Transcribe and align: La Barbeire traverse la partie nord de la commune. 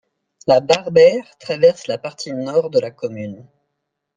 La 0.47 0.61
Barbeire 0.61 1.25
traverse 1.37 1.85
la 1.85 1.99
partie 1.99 2.33
nord 2.33 2.71
de 2.71 2.79
la 2.79 2.89
commune. 2.89 3.45